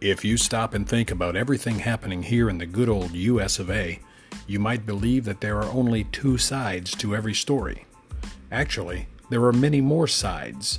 If 0.00 0.24
you 0.24 0.36
stop 0.36 0.74
and 0.74 0.88
think 0.88 1.10
about 1.10 1.34
everything 1.34 1.80
happening 1.80 2.22
here 2.22 2.48
in 2.48 2.58
the 2.58 2.66
good 2.66 2.88
old 2.88 3.14
US 3.14 3.58
of 3.58 3.68
A, 3.68 3.98
you 4.46 4.60
might 4.60 4.86
believe 4.86 5.24
that 5.24 5.40
there 5.40 5.58
are 5.58 5.72
only 5.72 6.04
two 6.04 6.38
sides 6.38 6.94
to 6.96 7.16
every 7.16 7.34
story. 7.34 7.84
Actually, 8.52 9.08
there 9.28 9.42
are 9.42 9.52
many 9.52 9.80
more 9.80 10.06
sides. 10.06 10.78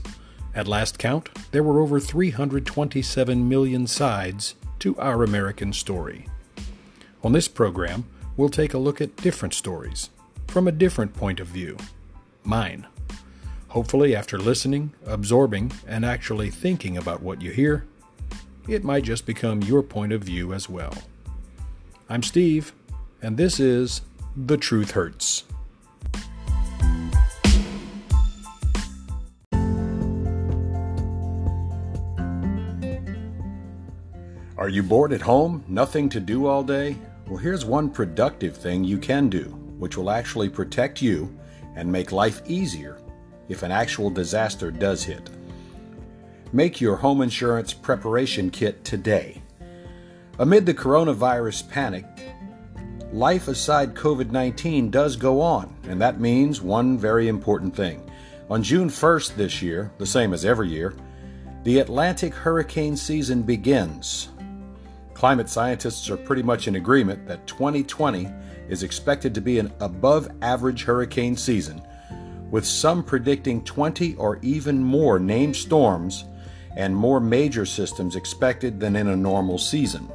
At 0.55 0.69
last 0.69 0.97
count, 0.97 1.27
there 1.51 1.63
were 1.63 1.81
over 1.81 1.99
327 1.99 3.49
million 3.49 3.87
sides 3.87 4.55
to 4.79 4.97
our 4.97 5.21
American 5.25 5.73
story. 5.73 6.25
On 7.21 7.33
this 7.33 7.49
program, 7.49 8.05
we'll 8.37 8.47
take 8.47 8.73
a 8.73 8.77
look 8.77 9.01
at 9.01 9.17
different 9.17 9.53
stories 9.53 10.11
from 10.47 10.65
a 10.65 10.71
different 10.71 11.13
point 11.13 11.41
of 11.41 11.47
view 11.47 11.75
mine. 12.45 12.87
Hopefully, 13.67 14.15
after 14.15 14.39
listening, 14.39 14.93
absorbing, 15.05 15.73
and 15.85 16.05
actually 16.05 16.49
thinking 16.49 16.95
about 16.95 17.21
what 17.21 17.41
you 17.41 17.51
hear, 17.51 17.85
it 18.69 18.83
might 18.83 19.03
just 19.03 19.25
become 19.25 19.63
your 19.63 19.81
point 19.81 20.13
of 20.13 20.23
view 20.23 20.53
as 20.53 20.69
well. 20.69 20.93
I'm 22.07 22.21
Steve, 22.21 22.71
and 23.21 23.35
this 23.35 23.59
is 23.59 24.01
The 24.35 24.57
Truth 24.57 24.91
Hurts. 24.91 25.43
Are 34.55 34.69
you 34.69 34.83
bored 34.83 35.13
at 35.13 35.21
home? 35.21 35.63
Nothing 35.67 36.07
to 36.09 36.19
do 36.19 36.45
all 36.45 36.63
day? 36.63 36.95
Well, 37.27 37.37
here's 37.37 37.65
one 37.65 37.89
productive 37.89 38.55
thing 38.55 38.83
you 38.83 38.99
can 38.99 39.29
do, 39.29 39.45
which 39.79 39.97
will 39.97 40.11
actually 40.11 40.49
protect 40.49 41.01
you 41.01 41.35
and 41.75 41.91
make 41.91 42.11
life 42.11 42.41
easier 42.45 42.99
if 43.47 43.63
an 43.63 43.71
actual 43.71 44.11
disaster 44.11 44.69
does 44.69 45.03
hit. 45.03 45.27
Make 46.51 46.81
your 46.81 46.95
home 46.95 47.21
insurance 47.21 47.75
preparation 47.75 48.49
kit 48.49 48.83
today. 48.83 49.43
Amid 50.39 50.65
the 50.65 50.73
coronavirus 50.73 51.69
panic, 51.69 52.05
life 53.13 53.47
aside 53.47 53.93
COVID 53.93 54.31
19 54.31 54.89
does 54.89 55.15
go 55.15 55.41
on, 55.41 55.71
and 55.87 56.01
that 56.01 56.19
means 56.19 56.59
one 56.59 56.97
very 56.97 57.27
important 57.27 57.75
thing. 57.75 58.01
On 58.49 58.63
June 58.63 58.89
1st 58.89 59.35
this 59.35 59.61
year, 59.61 59.91
the 59.99 60.07
same 60.07 60.33
as 60.33 60.43
every 60.43 60.69
year, 60.69 60.95
the 61.65 61.77
Atlantic 61.77 62.33
hurricane 62.33 62.97
season 62.97 63.43
begins. 63.43 64.29
Climate 65.13 65.49
scientists 65.49 66.09
are 66.09 66.17
pretty 66.17 66.41
much 66.41 66.67
in 66.67 66.77
agreement 66.77 67.27
that 67.27 67.45
2020 67.45 68.27
is 68.69 68.81
expected 68.81 69.35
to 69.35 69.41
be 69.41 69.59
an 69.59 69.71
above 69.81 70.27
average 70.41 70.83
hurricane 70.83 71.35
season, 71.37 71.79
with 72.49 72.65
some 72.65 73.03
predicting 73.03 73.63
20 73.65 74.15
or 74.15 74.39
even 74.41 74.83
more 74.83 75.19
named 75.19 75.55
storms 75.55 76.25
and 76.79 76.95
more 76.95 77.19
major 77.19 77.65
systems 77.65 78.15
expected 78.15 78.79
than 78.79 78.95
in 78.95 79.09
a 79.09 79.15
normal 79.15 79.57
season. 79.57 80.09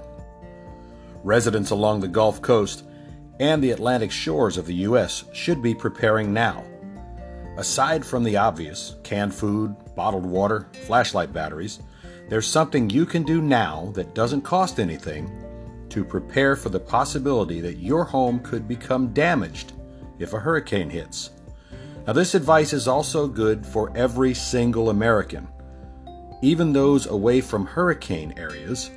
Residents 1.23 1.71
along 1.71 2.01
the 2.01 2.09
Gulf 2.09 2.41
Coast 2.41 2.85
and 3.39 3.63
the 3.63 3.73
Atlantic 3.73 4.11
shores 4.11 4.57
of 4.57 4.65
the 4.65 4.75
U.S. 4.89 5.25
should 5.35 5.61
be 5.61 5.75
preparing 5.75 6.33
now. 6.33 6.65
Aside 7.59 8.03
from 8.03 8.25
the 8.25 8.39
obvious 8.39 8.97
canned 9.03 9.35
food, 9.35 9.77
bottled 9.95 10.25
water, 10.25 10.67
flashlight 10.87 11.35
batteries 11.35 11.81
there's 12.31 12.47
something 12.47 12.89
you 12.89 13.05
can 13.05 13.25
do 13.25 13.43
now 13.43 13.93
that 13.95 14.15
doesn't 14.15 14.41
cost 14.41 14.81
anything 14.81 15.31
to 15.91 16.03
prepare 16.03 16.57
for 16.57 16.71
the 16.71 16.81
possibility 16.81 17.61
that 17.61 17.77
your 17.77 18.05
home 18.05 18.41
could 18.41 18.67
become 18.67 19.13
damaged 19.13 19.75
if 20.19 20.33
a 20.33 20.41
hurricane 20.41 20.89
hits. 20.89 21.29
Now, 22.07 22.15
this 22.15 22.35
advice 22.35 22.73
is 22.73 22.89
also 22.89 23.29
good 23.29 23.67
for 23.67 23.95
every 23.95 24.33
single 24.33 24.89
American 24.89 25.47
even 26.45 26.73
those 26.73 27.07
away 27.07 27.41
from 27.41 27.67
hurricane 27.67 28.35
areas, 28.37 28.91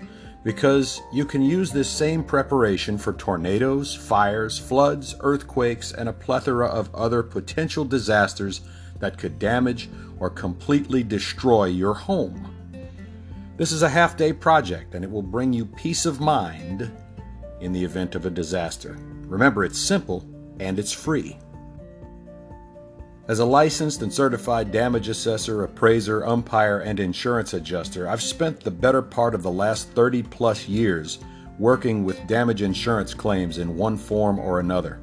because 0.44 1.02
you 1.12 1.26
can 1.26 1.42
use 1.42 1.72
this 1.72 1.90
same 1.90 2.24
preparation 2.24 2.98
for 2.98 3.14
tornadoes, 3.14 3.96
fires, 3.96 4.60
floods, 4.60 5.16
earthquakes, 5.22 5.92
and 5.92 6.10
a 6.10 6.14
plethora 6.14 6.68
of 6.68 6.94
other 6.94 7.24
potential 7.24 7.86
disasters 7.86 8.62
that 9.00 9.18
could 9.18 9.40
damage 9.40 9.90
or 10.20 10.30
completely 10.30 11.04
destroy 11.04 11.66
your 11.66 11.94
home. 11.94 12.54
This 13.58 13.72
is 13.72 13.82
a 13.82 13.90
half 13.90 14.18
day 14.18 14.34
project 14.34 14.94
and 14.94 15.04
it 15.04 15.10
will 15.10 15.24
bring 15.24 15.52
you 15.54 15.66
peace 15.66 16.06
of 16.06 16.20
mind 16.20 16.92
in 17.60 17.72
the 17.72 17.84
event 17.84 18.16
of 18.16 18.26
a 18.26 18.30
disaster. 18.30 18.98
Remember, 19.22 19.64
it's 19.64 19.80
simple 19.80 20.26
and 20.60 20.78
it's 20.78 20.94
free. 20.94 21.38
As 23.28 23.40
a 23.40 23.46
licensed 23.46 24.02
and 24.04 24.14
certified 24.14 24.72
damage 24.72 25.10
assessor, 25.10 25.66
appraiser, 25.66 26.26
umpire, 26.26 26.80
and 26.80 26.98
insurance 26.98 27.54
adjuster, 27.54 28.08
I've 28.08 28.22
spent 28.22 28.62
the 28.62 28.72
better 28.72 29.02
part 29.02 29.36
of 29.36 29.44
the 29.44 29.52
last 29.52 29.90
30 29.90 30.24
plus 30.24 30.70
years 30.70 31.20
working 31.60 32.06
with 32.06 32.26
damage 32.26 32.62
insurance 32.62 33.14
claims 33.14 33.58
in 33.58 33.76
one 33.76 33.98
form 33.98 34.40
or 34.40 34.62
another. 34.62 35.02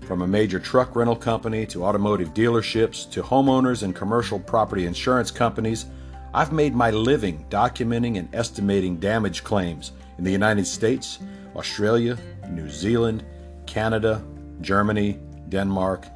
From 0.00 0.22
a 0.22 0.26
major 0.26 0.58
truck 0.58 0.96
rental 0.96 1.14
company 1.14 1.64
to 1.66 1.84
automotive 1.84 2.34
dealerships 2.34 3.08
to 3.12 3.22
homeowners 3.22 3.84
and 3.84 3.94
commercial 3.94 4.40
property 4.40 4.86
insurance 4.86 5.30
companies, 5.30 5.86
I've 6.34 6.52
made 6.52 6.74
my 6.74 6.90
living 6.90 7.46
documenting 7.50 8.18
and 8.18 8.34
estimating 8.34 8.96
damage 8.96 9.44
claims 9.44 9.92
in 10.18 10.24
the 10.24 10.32
United 10.32 10.66
States, 10.66 11.20
Australia, 11.54 12.18
New 12.50 12.68
Zealand, 12.68 13.24
Canada, 13.64 14.24
Germany, 14.60 15.20
Denmark, 15.50 16.08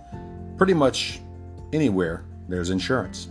pretty 0.57 0.75
much 0.75 1.21
anywhere 1.73 2.25
there's 2.49 2.71
insurance. 2.71 3.29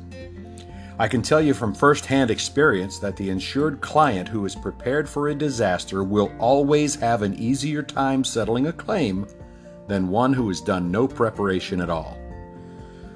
I 0.99 1.07
can 1.07 1.21
tell 1.21 1.41
you 1.41 1.53
from 1.53 1.75
firsthand 1.75 2.31
experience 2.31 2.97
that 2.99 3.15
the 3.15 3.29
insured 3.29 3.81
client 3.81 4.27
who 4.27 4.45
is 4.45 4.55
prepared 4.55 5.07
for 5.07 5.29
a 5.29 5.35
disaster 5.35 6.03
will 6.03 6.31
always 6.39 6.95
have 6.95 7.21
an 7.21 7.35
easier 7.35 7.83
time 7.83 8.23
settling 8.23 8.67
a 8.67 8.73
claim 8.73 9.27
than 9.87 10.09
one 10.09 10.33
who 10.33 10.47
has 10.47 10.59
done 10.59 10.91
no 10.91 11.07
preparation 11.07 11.81
at 11.81 11.89
all. 11.91 12.17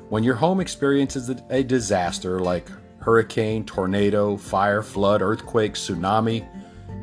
When 0.10 0.24
your 0.24 0.36
home 0.36 0.60
experiences 0.60 1.30
a 1.50 1.64
disaster 1.64 2.40
like 2.40 2.70
hurricane, 3.00 3.66
tornado, 3.66 4.38
fire, 4.38 4.84
flood, 4.84 5.24
earthquake, 5.24 5.74
tsunami, 5.74 6.48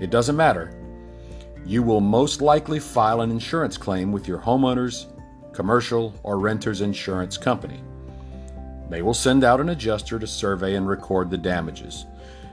it 0.00 0.10
doesn't 0.10 0.36
matter. 0.36 0.74
You 1.66 1.82
will 1.82 2.00
most 2.00 2.40
likely 2.40 2.78
file 2.78 3.20
an 3.22 3.30
insurance 3.30 3.76
claim 3.76 4.12
with 4.12 4.28
your 4.28 4.38
homeowner's, 4.38 5.08
commercial, 5.52 6.14
or 6.22 6.38
renter's 6.38 6.82
insurance 6.82 7.36
company. 7.36 7.82
They 8.88 9.03
will 9.03 9.15
send 9.15 9.44
out 9.44 9.60
an 9.60 9.69
adjuster 9.69 10.19
to 10.19 10.26
survey 10.26 10.75
and 10.75 10.88
record 10.88 11.31
the 11.31 11.38
damages. 11.38 12.06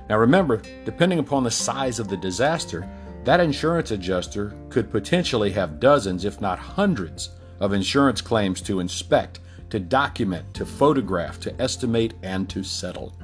Now 0.09 0.17
remember, 0.17 0.61
depending 0.83 1.19
upon 1.19 1.43
the 1.43 1.51
size 1.51 1.99
of 1.99 2.07
the 2.07 2.17
disaster, 2.17 2.87
that 3.23 3.39
insurance 3.39 3.91
adjuster 3.91 4.55
could 4.69 4.91
potentially 4.91 5.51
have 5.51 5.79
dozens, 5.79 6.25
if 6.25 6.41
not 6.41 6.59
hundreds, 6.59 7.31
of 7.59 7.73
insurance 7.73 8.21
claims 8.21 8.61
to 8.61 8.79
inspect, 8.79 9.39
to 9.69 9.79
document, 9.79 10.53
to 10.53 10.65
photograph, 10.65 11.39
to 11.39 11.61
estimate, 11.61 12.13
and 12.21 12.49
to 12.49 12.63
settle. 12.63 13.17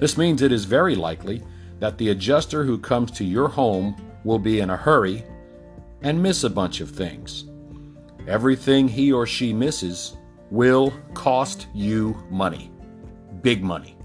This 0.00 0.16
means 0.16 0.40
it 0.40 0.52
is 0.52 0.64
very 0.64 0.94
likely 0.94 1.42
that 1.80 1.98
the 1.98 2.10
adjuster 2.10 2.64
who 2.64 2.78
comes 2.78 3.10
to 3.12 3.24
your 3.24 3.48
home 3.48 3.96
will 4.24 4.38
be 4.38 4.60
in 4.60 4.70
a 4.70 4.76
hurry 4.76 5.24
and 6.02 6.22
miss 6.22 6.44
a 6.44 6.50
bunch 6.50 6.80
of 6.80 6.90
things. 6.90 7.44
Everything 8.26 8.88
he 8.88 9.12
or 9.12 9.26
she 9.26 9.52
misses 9.52 10.16
will 10.50 10.92
cost 11.14 11.66
you 11.74 12.16
money. 12.30 12.70
Big 13.42 13.62
money. 13.62 13.96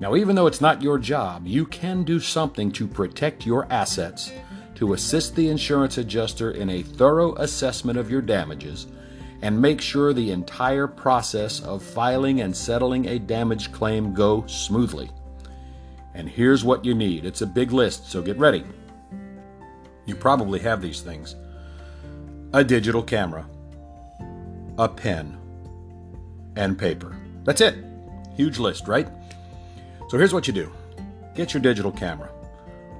Now, 0.00 0.16
even 0.16 0.34
though 0.34 0.46
it's 0.48 0.60
not 0.60 0.82
your 0.82 0.98
job, 0.98 1.46
you 1.46 1.64
can 1.64 2.02
do 2.02 2.18
something 2.18 2.72
to 2.72 2.88
protect 2.88 3.46
your 3.46 3.70
assets, 3.70 4.32
to 4.74 4.94
assist 4.94 5.36
the 5.36 5.48
insurance 5.48 5.98
adjuster 5.98 6.50
in 6.50 6.70
a 6.70 6.82
thorough 6.82 7.36
assessment 7.36 7.98
of 7.98 8.10
your 8.10 8.22
damages, 8.22 8.88
and 9.42 9.60
make 9.60 9.80
sure 9.80 10.12
the 10.12 10.32
entire 10.32 10.86
process 10.86 11.60
of 11.60 11.82
filing 11.82 12.40
and 12.40 12.56
settling 12.56 13.06
a 13.06 13.18
damage 13.18 13.70
claim 13.72 14.12
go 14.12 14.44
smoothly. 14.46 15.10
And 16.14 16.28
here's 16.28 16.64
what 16.64 16.84
you 16.84 16.94
need. 16.94 17.24
It's 17.24 17.42
a 17.42 17.46
big 17.46 17.72
list, 17.72 18.10
so 18.10 18.22
get 18.22 18.38
ready. 18.38 18.64
You 20.06 20.16
probably 20.16 20.58
have 20.60 20.82
these 20.82 21.00
things. 21.00 21.36
A 22.52 22.64
digital 22.64 23.02
camera, 23.02 23.46
a 24.78 24.88
pen, 24.88 25.38
and 26.56 26.78
paper. 26.78 27.16
That's 27.44 27.60
it. 27.60 27.76
Huge 28.36 28.58
list, 28.58 28.88
right? 28.88 29.08
So 30.08 30.18
here's 30.18 30.34
what 30.34 30.46
you 30.46 30.52
do 30.52 30.70
get 31.34 31.54
your 31.54 31.62
digital 31.62 31.92
camera. 31.92 32.30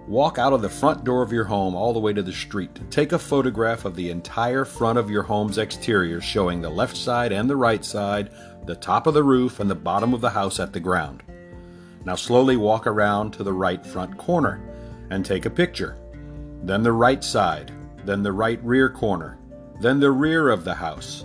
Walk 0.08 0.36
out 0.36 0.52
of 0.52 0.62
the 0.62 0.68
front 0.68 1.04
door 1.04 1.22
of 1.22 1.32
your 1.32 1.44
home 1.44 1.76
all 1.76 1.92
the 1.92 2.00
way 2.00 2.12
to 2.12 2.22
the 2.22 2.32
street. 2.32 2.80
Take 2.90 3.12
a 3.12 3.18
photograph 3.18 3.84
of 3.84 3.94
the 3.94 4.10
entire 4.10 4.64
front 4.64 4.98
of 4.98 5.10
your 5.10 5.22
home's 5.22 5.58
exterior, 5.58 6.20
showing 6.20 6.60
the 6.60 6.70
left 6.70 6.96
side 6.96 7.30
and 7.30 7.48
the 7.48 7.56
right 7.56 7.84
side, 7.84 8.30
the 8.66 8.74
top 8.74 9.06
of 9.06 9.14
the 9.14 9.22
roof, 9.22 9.60
and 9.60 9.70
the 9.70 9.76
bottom 9.76 10.12
of 10.12 10.20
the 10.20 10.30
house 10.30 10.58
at 10.58 10.72
the 10.72 10.80
ground. 10.80 11.22
Now 12.04 12.16
slowly 12.16 12.56
walk 12.56 12.86
around 12.86 13.32
to 13.34 13.44
the 13.44 13.52
right 13.52 13.84
front 13.86 14.18
corner 14.18 14.60
and 15.10 15.24
take 15.24 15.46
a 15.46 15.50
picture. 15.50 15.96
Then 16.64 16.82
the 16.82 16.92
right 16.92 17.22
side, 17.22 17.70
then 18.04 18.22
the 18.22 18.32
right 18.32 18.62
rear 18.64 18.88
corner, 18.88 19.38
then 19.80 20.00
the 20.00 20.10
rear 20.10 20.48
of 20.48 20.64
the 20.64 20.74
house, 20.74 21.24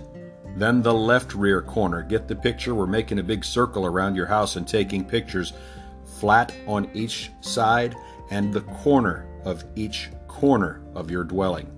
then 0.56 0.82
the 0.82 0.94
left 0.94 1.34
rear 1.34 1.62
corner. 1.62 2.02
Get 2.02 2.28
the 2.28 2.36
picture. 2.36 2.74
We're 2.74 2.86
making 2.86 3.18
a 3.18 3.22
big 3.22 3.44
circle 3.44 3.86
around 3.86 4.16
your 4.16 4.26
house 4.26 4.56
and 4.56 4.66
taking 4.66 5.04
pictures 5.04 5.52
flat 6.18 6.52
on 6.66 6.90
each 6.94 7.30
side 7.40 7.94
and 8.30 8.52
the 8.52 8.62
corner 8.62 9.26
of 9.44 9.64
each 9.76 10.10
corner 10.26 10.80
of 10.94 11.10
your 11.10 11.24
dwelling. 11.24 11.70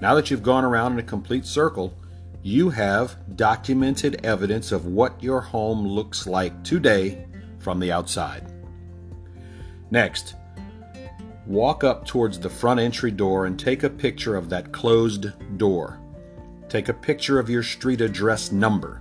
Now 0.00 0.14
that 0.14 0.30
you've 0.30 0.42
gone 0.42 0.64
around 0.64 0.92
in 0.92 0.98
a 0.98 1.02
complete 1.02 1.46
circle, 1.46 1.96
you 2.42 2.70
have 2.70 3.16
documented 3.36 4.24
evidence 4.24 4.72
of 4.72 4.86
what 4.86 5.22
your 5.22 5.40
home 5.40 5.86
looks 5.86 6.26
like 6.26 6.62
today 6.62 7.26
from 7.58 7.80
the 7.80 7.90
outside. 7.90 8.52
Next, 9.90 10.34
walk 11.46 11.82
up 11.82 12.06
towards 12.06 12.38
the 12.38 12.50
front 12.50 12.78
entry 12.78 13.10
door 13.10 13.46
and 13.46 13.58
take 13.58 13.82
a 13.82 13.90
picture 13.90 14.36
of 14.36 14.48
that 14.50 14.72
closed 14.72 15.58
door. 15.58 15.98
Take 16.68 16.88
a 16.88 16.94
picture 16.94 17.38
of 17.38 17.48
your 17.48 17.62
street 17.62 18.00
address 18.00 18.50
number. 18.50 19.00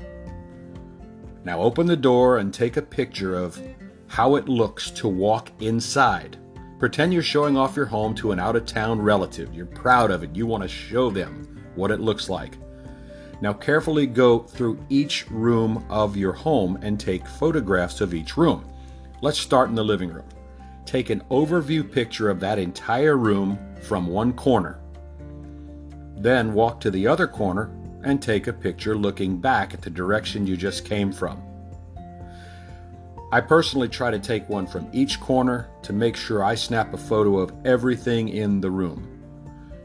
Now 1.44 1.62
open 1.62 1.88
the 1.88 1.98
door 1.98 2.38
and 2.38 2.54
take 2.54 2.78
a 2.78 2.82
picture 2.82 3.36
of 3.36 3.60
how 4.08 4.36
it 4.36 4.48
looks 4.48 4.92
to 4.92 5.08
walk 5.08 5.50
inside. 5.60 6.38
Pretend 6.78 7.14
you're 7.14 7.24
showing 7.24 7.58
off 7.58 7.76
your 7.76 7.86
home 7.86 8.14
to 8.16 8.32
an 8.32 8.40
out 8.40 8.56
of 8.56 8.66
town 8.66 9.02
relative. 9.02 9.54
You're 9.54 9.66
proud 9.66 10.12
of 10.12 10.24
it. 10.24 10.36
You 10.36 10.46
want 10.46 10.62
to 10.62 10.70
show 10.70 11.10
them 11.10 11.64
what 11.76 11.90
it 11.90 12.00
looks 12.00 12.30
like. 12.30 12.58
Now, 13.42 13.54
carefully 13.54 14.08
go 14.08 14.40
through 14.40 14.80
each 14.90 15.30
room 15.30 15.86
of 15.90 16.16
your 16.16 16.34
home 16.34 16.78
and 16.82 17.00
take 17.00 17.28
photographs 17.28 18.00
of 18.00 18.14
each 18.14 18.38
room. 18.38 18.70
Let's 19.22 19.40
start 19.40 19.70
in 19.70 19.76
the 19.76 19.84
living 19.84 20.10
room. 20.10 20.28
Take 20.86 21.10
an 21.10 21.24
overview 21.32 21.90
picture 21.90 22.30
of 22.30 22.40
that 22.42 22.60
entire 22.60 23.18
room 23.18 23.58
from 23.82 24.08
one 24.08 24.34
corner. 24.34 24.80
Then 26.16 26.54
walk 26.54 26.80
to 26.82 26.92
the 26.92 27.08
other 27.08 27.28
corner 27.28 27.70
and 28.04 28.22
take 28.22 28.48
a 28.48 28.54
picture 28.54 28.96
looking 28.96 29.38
back 29.38 29.74
at 29.74 29.82
the 29.82 29.90
direction 29.90 30.48
you 30.48 30.56
just 30.56 30.86
came 30.86 31.12
from. 31.12 31.42
I 33.32 33.42
personally 33.42 33.90
try 33.90 34.12
to 34.12 34.20
take 34.20 34.48
one 34.48 34.68
from 34.68 34.88
each 34.94 35.20
corner 35.20 35.68
to 35.82 35.92
make 35.92 36.16
sure 36.16 36.44
I 36.44 36.56
snap 36.56 36.94
a 36.94 36.98
photo 36.98 37.40
of 37.40 37.52
everything 37.66 38.30
in 38.30 38.62
the 38.62 38.72
room. 38.72 39.12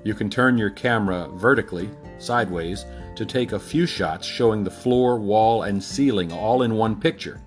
You 0.04 0.14
can 0.14 0.30
turn 0.30 0.56
your 0.56 0.70
camera 0.70 1.28
vertically, 1.34 1.90
sideways, 2.18 2.84
to 3.16 3.26
take 3.26 3.52
a 3.52 3.58
few 3.58 3.86
shots 3.86 4.26
showing 4.26 4.62
the 4.62 4.70
floor, 4.70 5.18
wall, 5.18 5.64
and 5.64 5.82
ceiling 5.82 6.32
all 6.32 6.62
in 6.62 6.74
one 6.74 7.00
picture. 7.00 7.40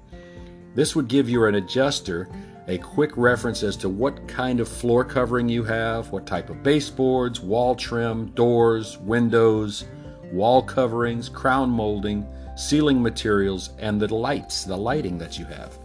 This 0.76 0.96
would 0.96 1.08
give 1.08 1.30
you 1.30 1.46
an 1.46 1.56
adjuster 1.56 2.28
a 2.68 2.78
quick 2.78 3.12
reference 3.18 3.62
as 3.64 3.76
to 3.78 3.90
what 3.90 4.28
kind 4.28 4.60
of 4.60 4.68
floor 4.68 5.04
covering 5.04 5.50
you 5.50 5.64
have, 5.64 6.12
what 6.12 6.26
type 6.26 6.50
of 6.50 6.64
baseboards, 6.64 7.42
wall 7.42 7.76
trim, 7.76 8.28
doors, 8.28 8.98
windows, 9.00 9.86
wall 10.32 10.64
coverings, 10.64 11.28
crown 11.28 11.70
molding, 11.70 12.26
ceiling 12.56 13.02
materials, 13.02 13.72
and 13.80 14.02
the 14.02 14.14
lights, 14.14 14.64
the 14.64 14.78
lighting 14.78 15.18
that 15.18 15.38
you 15.38 15.46
have. 15.46 15.78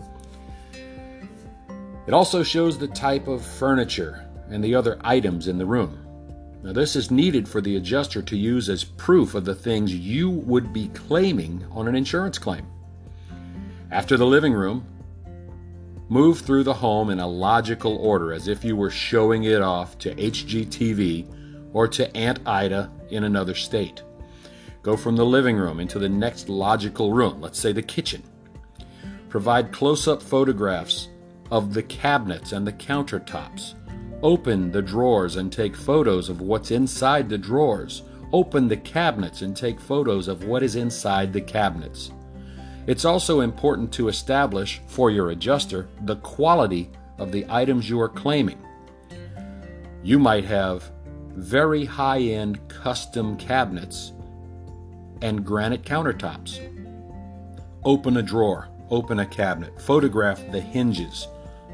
It 2.06 2.14
also 2.14 2.42
shows 2.42 2.78
the 2.78 2.88
type 2.88 3.26
of 3.26 3.44
furniture 3.44 4.26
and 4.50 4.62
the 4.62 4.74
other 4.74 4.98
items 5.02 5.48
in 5.48 5.58
the 5.58 5.66
room. 5.66 6.04
Now, 6.62 6.72
this 6.72 6.96
is 6.96 7.10
needed 7.10 7.48
for 7.48 7.60
the 7.60 7.76
adjuster 7.76 8.22
to 8.22 8.36
use 8.36 8.68
as 8.68 8.82
proof 8.82 9.34
of 9.34 9.44
the 9.44 9.54
things 9.54 9.94
you 9.94 10.30
would 10.30 10.72
be 10.72 10.88
claiming 10.88 11.64
on 11.70 11.86
an 11.86 11.94
insurance 11.94 12.38
claim. 12.38 12.66
After 13.90 14.16
the 14.16 14.26
living 14.26 14.52
room, 14.52 14.84
move 16.08 16.40
through 16.40 16.64
the 16.64 16.74
home 16.74 17.10
in 17.10 17.20
a 17.20 17.26
logical 17.26 17.96
order 17.96 18.32
as 18.32 18.48
if 18.48 18.64
you 18.64 18.76
were 18.76 18.90
showing 18.90 19.44
it 19.44 19.60
off 19.60 19.98
to 19.98 20.14
HGTV 20.14 21.70
or 21.72 21.86
to 21.88 22.16
Aunt 22.16 22.40
Ida 22.46 22.90
in 23.10 23.24
another 23.24 23.54
state. 23.54 24.02
Go 24.82 24.96
from 24.96 25.16
the 25.16 25.26
living 25.26 25.56
room 25.56 25.80
into 25.80 25.98
the 25.98 26.08
next 26.08 26.48
logical 26.48 27.12
room, 27.12 27.40
let's 27.40 27.58
say 27.58 27.72
the 27.72 27.82
kitchen. 27.82 28.22
Provide 29.28 29.72
close 29.72 30.08
up 30.08 30.22
photographs 30.22 31.08
of 31.50 31.74
the 31.74 31.82
cabinets 31.82 32.52
and 32.52 32.66
the 32.66 32.72
countertops. 32.72 33.74
Open 34.22 34.72
the 34.72 34.82
drawers 34.82 35.36
and 35.36 35.52
take 35.52 35.76
photos 35.76 36.28
of 36.28 36.40
what's 36.40 36.70
inside 36.70 37.28
the 37.28 37.38
drawers. 37.38 38.02
Open 38.32 38.68
the 38.68 38.76
cabinets 38.76 39.42
and 39.42 39.56
take 39.56 39.78
photos 39.78 40.28
of 40.28 40.44
what 40.44 40.62
is 40.62 40.76
inside 40.76 41.32
the 41.32 41.40
cabinets. 41.40 42.10
It's 42.88 43.04
also 43.04 43.42
important 43.42 43.92
to 43.92 44.08
establish 44.08 44.80
for 44.86 45.10
your 45.10 45.28
adjuster 45.28 45.90
the 46.04 46.16
quality 46.16 46.90
of 47.18 47.32
the 47.32 47.44
items 47.50 47.86
you 47.86 48.00
are 48.00 48.08
claiming. 48.08 48.58
You 50.02 50.18
might 50.18 50.46
have 50.46 50.90
very 51.34 51.84
high 51.84 52.20
end 52.20 52.66
custom 52.68 53.36
cabinets 53.36 54.14
and 55.20 55.44
granite 55.44 55.82
countertops. 55.82 56.60
Open 57.84 58.16
a 58.16 58.22
drawer, 58.22 58.70
open 58.88 59.18
a 59.20 59.26
cabinet, 59.26 59.78
photograph 59.82 60.40
the 60.50 60.60
hinges, 60.62 61.28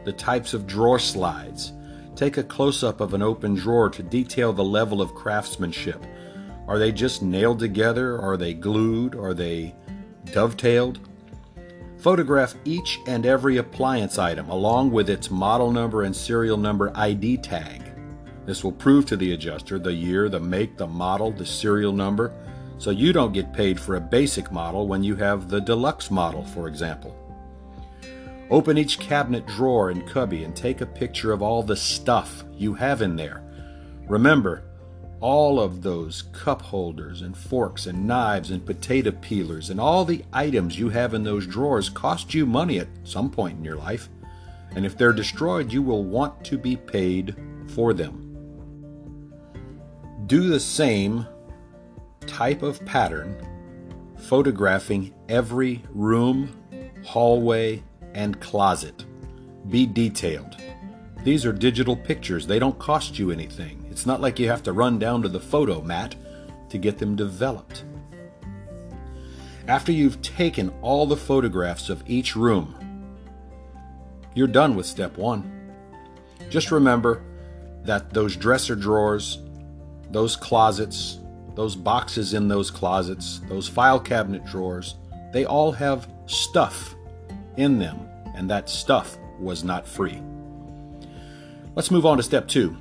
the 0.04 0.12
types 0.12 0.52
of 0.52 0.66
drawer 0.66 0.98
slides. 0.98 1.74
Take 2.16 2.38
a 2.38 2.42
close 2.42 2.82
up 2.82 3.00
of 3.00 3.14
an 3.14 3.22
open 3.22 3.54
drawer 3.54 3.88
to 3.88 4.02
detail 4.02 4.52
the 4.52 4.64
level 4.64 5.00
of 5.00 5.14
craftsmanship. 5.14 6.04
Are 6.66 6.80
they 6.80 6.90
just 6.90 7.22
nailed 7.22 7.60
together? 7.60 8.20
Are 8.20 8.36
they 8.36 8.52
glued? 8.52 9.14
Are 9.14 9.32
they 9.32 9.76
dovetailed? 10.32 11.00
Photograph 11.98 12.54
each 12.64 13.00
and 13.06 13.24
every 13.24 13.56
appliance 13.56 14.18
item 14.18 14.50
along 14.50 14.90
with 14.90 15.08
its 15.08 15.30
model 15.30 15.70
number 15.70 16.02
and 16.02 16.14
serial 16.14 16.56
number 16.56 16.92
ID 16.94 17.38
tag. 17.38 17.82
This 18.44 18.62
will 18.62 18.72
prove 18.72 19.06
to 19.06 19.16
the 19.16 19.32
adjuster 19.32 19.78
the 19.78 19.92
year, 19.92 20.28
the 20.28 20.40
make, 20.40 20.76
the 20.76 20.86
model, 20.86 21.30
the 21.30 21.46
serial 21.46 21.92
number, 21.92 22.32
so 22.78 22.90
you 22.90 23.12
don't 23.12 23.32
get 23.32 23.54
paid 23.54 23.80
for 23.80 23.96
a 23.96 24.00
basic 24.00 24.52
model 24.52 24.86
when 24.86 25.02
you 25.02 25.16
have 25.16 25.48
the 25.48 25.60
deluxe 25.60 26.10
model, 26.10 26.44
for 26.44 26.68
example. 26.68 27.16
Open 28.50 28.76
each 28.76 28.98
cabinet 28.98 29.46
drawer 29.46 29.90
and 29.90 30.06
cubby 30.06 30.44
and 30.44 30.54
take 30.54 30.82
a 30.82 30.86
picture 30.86 31.32
of 31.32 31.42
all 31.42 31.62
the 31.62 31.76
stuff 31.76 32.44
you 32.54 32.74
have 32.74 33.00
in 33.00 33.16
there. 33.16 33.42
Remember, 34.06 34.64
all 35.24 35.58
of 35.58 35.80
those 35.80 36.20
cup 36.32 36.60
holders 36.60 37.22
and 37.22 37.34
forks 37.34 37.86
and 37.86 38.06
knives 38.06 38.50
and 38.50 38.66
potato 38.66 39.10
peelers 39.10 39.70
and 39.70 39.80
all 39.80 40.04
the 40.04 40.22
items 40.34 40.78
you 40.78 40.90
have 40.90 41.14
in 41.14 41.24
those 41.24 41.46
drawers 41.46 41.88
cost 41.88 42.34
you 42.34 42.44
money 42.44 42.78
at 42.78 42.88
some 43.04 43.30
point 43.30 43.56
in 43.56 43.64
your 43.64 43.78
life. 43.78 44.10
And 44.76 44.84
if 44.84 44.98
they're 44.98 45.14
destroyed, 45.14 45.72
you 45.72 45.80
will 45.80 46.04
want 46.04 46.44
to 46.44 46.58
be 46.58 46.76
paid 46.76 47.34
for 47.68 47.94
them. 47.94 48.20
Do 50.26 50.46
the 50.46 50.60
same 50.60 51.26
type 52.26 52.62
of 52.62 52.84
pattern, 52.84 53.34
photographing 54.18 55.14
every 55.30 55.82
room, 55.94 56.54
hallway, 57.02 57.82
and 58.12 58.38
closet. 58.42 59.06
Be 59.70 59.86
detailed. 59.86 60.60
These 61.22 61.46
are 61.46 61.52
digital 61.54 61.96
pictures, 61.96 62.46
they 62.46 62.58
don't 62.58 62.78
cost 62.78 63.18
you 63.18 63.30
anything. 63.30 63.83
It's 63.94 64.06
not 64.06 64.20
like 64.20 64.40
you 64.40 64.48
have 64.48 64.64
to 64.64 64.72
run 64.72 64.98
down 64.98 65.22
to 65.22 65.28
the 65.28 65.38
Fotomat 65.38 66.16
to 66.68 66.78
get 66.78 66.98
them 66.98 67.14
developed. 67.14 67.84
After 69.68 69.92
you've 69.92 70.20
taken 70.20 70.74
all 70.82 71.06
the 71.06 71.16
photographs 71.16 71.88
of 71.88 72.02
each 72.04 72.34
room, 72.34 72.74
you're 74.34 74.48
done 74.48 74.74
with 74.74 74.86
step 74.86 75.16
one. 75.16 75.70
Just 76.50 76.72
remember 76.72 77.22
that 77.84 78.12
those 78.12 78.34
dresser 78.34 78.74
drawers, 78.74 79.38
those 80.10 80.34
closets, 80.34 81.20
those 81.54 81.76
boxes 81.76 82.34
in 82.34 82.48
those 82.48 82.72
closets, 82.72 83.42
those 83.48 83.68
file 83.68 84.00
cabinet 84.00 84.44
drawers, 84.44 84.96
they 85.32 85.44
all 85.44 85.70
have 85.70 86.08
stuff 86.26 86.96
in 87.56 87.78
them, 87.78 88.08
and 88.34 88.50
that 88.50 88.68
stuff 88.68 89.16
was 89.38 89.62
not 89.62 89.86
free. 89.86 90.20
Let's 91.76 91.92
move 91.92 92.04
on 92.04 92.16
to 92.16 92.24
step 92.24 92.48
two. 92.48 92.76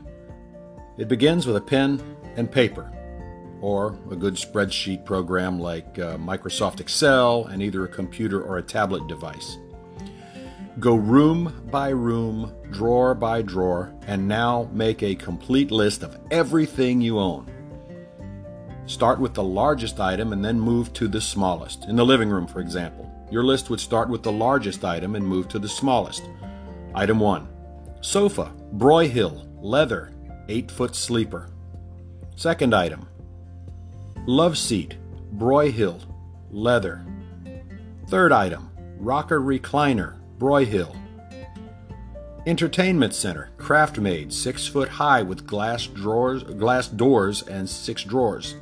It 0.97 1.07
begins 1.07 1.47
with 1.47 1.55
a 1.55 1.61
pen 1.61 2.01
and 2.35 2.51
paper, 2.51 2.91
or 3.61 3.97
a 4.11 4.15
good 4.15 4.35
spreadsheet 4.35 5.05
program 5.05 5.59
like 5.59 5.97
uh, 5.97 6.17
Microsoft 6.17 6.79
Excel 6.79 7.45
and 7.45 7.63
either 7.63 7.83
a 7.83 7.87
computer 7.87 8.43
or 8.43 8.57
a 8.57 8.63
tablet 8.63 9.07
device. 9.07 9.57
Go 10.79 10.95
room 10.95 11.67
by 11.71 11.89
room, 11.89 12.53
drawer 12.69 13.15
by 13.15 13.41
drawer, 13.41 13.93
and 14.05 14.27
now 14.27 14.69
make 14.71 15.01
a 15.01 15.15
complete 15.15 15.71
list 15.71 16.03
of 16.03 16.19
everything 16.29 17.01
you 17.01 17.17
own. 17.19 17.47
Start 18.85 19.19
with 19.19 19.33
the 19.33 19.43
largest 19.43 19.99
item 19.99 20.33
and 20.33 20.43
then 20.43 20.59
move 20.59 20.93
to 20.93 21.07
the 21.07 21.21
smallest. 21.21 21.85
In 21.85 21.95
the 21.95 22.05
living 22.05 22.29
room, 22.29 22.45
for 22.45 22.59
example, 22.59 23.09
your 23.31 23.43
list 23.43 23.69
would 23.69 23.79
start 23.79 24.09
with 24.09 24.21
the 24.21 24.31
largest 24.31 24.83
item 24.83 25.15
and 25.15 25.25
move 25.25 25.47
to 25.47 25.57
the 25.57 25.69
smallest. 25.69 26.23
Item 26.93 27.19
1 27.19 27.47
Sofa, 28.01 28.51
Broyhill, 28.75 29.47
leather, 29.61 30.11
8 30.49 30.71
foot 30.71 30.95
sleeper. 30.95 31.49
Second 32.35 32.73
item 32.73 33.07
Love 34.25 34.57
seat, 34.57 34.97
Broyhill, 35.35 36.01
leather. 36.51 37.05
Third 38.07 38.31
item 38.31 38.69
Rocker 38.97 39.41
recliner, 39.41 40.19
Broyhill. 40.37 40.95
Entertainment 42.45 43.13
center, 43.13 43.51
craft 43.57 43.99
made, 43.99 44.31
6 44.33 44.67
foot 44.67 44.89
high 44.89 45.21
with 45.21 45.47
glass 45.47 45.87
drawers, 45.87 46.43
glass 46.43 46.87
doors 46.87 47.43
and 47.43 47.69
6 47.69 48.03
drawers. 48.03 48.55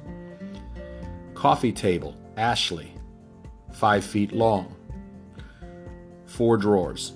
Coffee 1.33 1.71
table, 1.71 2.15
Ashley, 2.38 2.93
5 3.73 4.03
feet 4.03 4.31
long. 4.33 4.75
4 6.25 6.57
drawers. 6.57 7.13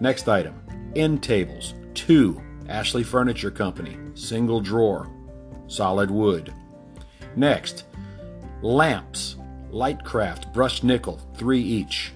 Next 0.00 0.28
item 0.28 0.54
end 0.94 1.22
tables, 1.22 1.74
Two, 1.94 2.42
Ashley 2.68 3.02
Furniture 3.02 3.50
Company, 3.50 3.96
single 4.14 4.60
drawer, 4.60 5.08
solid 5.66 6.10
wood. 6.10 6.52
Next, 7.36 7.84
lamps, 8.62 9.36
Lightcraft, 9.70 10.52
brushed 10.52 10.84
nickel, 10.84 11.18
three 11.36 11.60
each. 11.60 12.12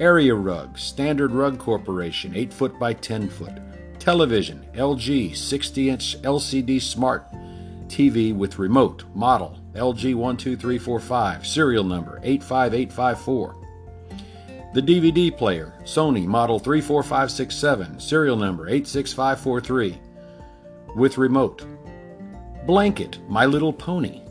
Area 0.00 0.34
rug, 0.34 0.78
Standard 0.78 1.32
Rug 1.32 1.58
Corporation, 1.58 2.34
8 2.34 2.52
foot 2.52 2.78
by 2.78 2.92
10 2.92 3.28
foot. 3.28 3.58
Television, 3.98 4.66
LG, 4.74 5.36
60 5.36 5.90
inch 5.90 6.20
LCD 6.22 6.80
smart 6.80 7.26
TV 7.86 8.34
with 8.34 8.58
remote, 8.58 9.04
model 9.14 9.58
LG 9.74 10.14
12345, 10.14 11.46
serial 11.46 11.84
number 11.84 12.18
85854. 12.22 13.61
The 14.74 14.80
DVD 14.80 15.36
player, 15.36 15.74
Sony 15.82 16.24
Model 16.24 16.58
34567, 16.58 18.00
serial 18.00 18.36
number 18.36 18.70
86543, 18.70 20.00
with 20.96 21.18
remote. 21.18 21.66
Blanket, 22.64 23.18
My 23.28 23.44
Little 23.44 23.74
Pony. 23.74 24.22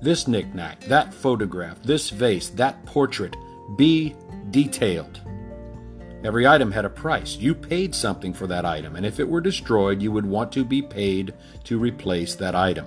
This 0.00 0.28
knickknack, 0.28 0.82
that 0.82 1.12
photograph, 1.12 1.82
this 1.82 2.10
vase, 2.10 2.50
that 2.50 2.86
portrait, 2.86 3.36
be 3.76 4.14
detailed. 4.52 5.20
Every 6.22 6.46
item 6.46 6.70
had 6.70 6.84
a 6.84 6.90
price. 6.90 7.36
You 7.36 7.52
paid 7.52 7.96
something 7.96 8.32
for 8.32 8.46
that 8.46 8.64
item, 8.64 8.94
and 8.94 9.04
if 9.04 9.18
it 9.18 9.28
were 9.28 9.40
destroyed, 9.40 10.00
you 10.00 10.12
would 10.12 10.26
want 10.26 10.52
to 10.52 10.64
be 10.64 10.82
paid 10.82 11.34
to 11.64 11.80
replace 11.80 12.36
that 12.36 12.54
item. 12.54 12.86